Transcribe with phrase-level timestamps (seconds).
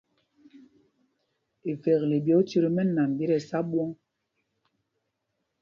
[1.71, 3.89] Ivekle ɓi otit o mɛ́nan ɓi tí ɛsá ɓwɔ̂ŋ.